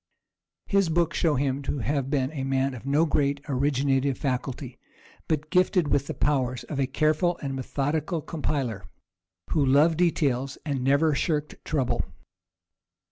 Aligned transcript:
His 0.65 0.89
books 0.89 1.15
show 1.15 1.35
him 1.35 1.61
to 1.61 1.77
have 1.77 2.09
been 2.09 2.31
a 2.31 2.43
man 2.43 2.73
of 2.73 2.87
no 2.87 3.05
great 3.05 3.39
originative 3.47 4.17
faculty, 4.17 4.79
but 5.27 5.51
gifted 5.51 5.89
with 5.89 6.07
the 6.07 6.15
powers 6.15 6.63
of 6.63 6.79
a 6.79 6.87
careful 6.87 7.37
and 7.43 7.53
methodical 7.55 8.19
compiler, 8.23 8.85
who 9.51 9.63
loved 9.63 9.99
details 9.99 10.57
and 10.65 10.83
never 10.83 11.13
shirked 11.13 11.53
trouble. 11.63 12.03